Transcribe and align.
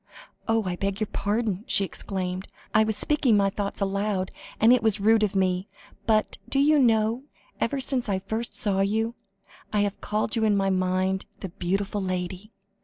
"Oh! 0.47 0.63
I 0.63 0.75
beg 0.77 0.99
your 0.99 1.05
pardon," 1.05 1.63
she 1.67 1.85
exclaimed; 1.85 2.47
"I 2.73 2.83
was 2.83 2.97
speaking 2.97 3.37
my 3.37 3.51
thoughts 3.51 3.81
aloud, 3.81 4.31
and 4.59 4.73
it 4.73 4.81
was 4.81 4.99
rude 4.99 5.21
of 5.21 5.35
me. 5.35 5.67
But, 6.07 6.39
do 6.49 6.57
you 6.57 6.79
know, 6.79 7.25
ever 7.59 7.79
since 7.79 8.09
I 8.09 8.17
first 8.17 8.55
saw 8.55 8.79
you, 8.81 9.13
I 9.71 9.81
have 9.81 10.01
called 10.01 10.35
you 10.35 10.43
in 10.43 10.57
my 10.57 10.71
mind 10.71 11.25
'the 11.41 11.49
beautiful 11.49 12.01
lady.' 12.01 12.51